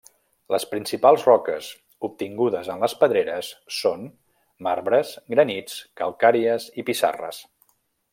Les 0.53 0.63
principals 0.69 1.25
roques 1.27 1.67
obtingudes 2.07 2.71
en 2.75 2.81
les 2.85 2.95
pedreres 3.03 3.51
són: 3.81 4.07
marbres, 4.69 5.13
granits, 5.35 5.77
calcàries 6.03 6.67
i 6.83 6.87
pissarres. 6.89 7.45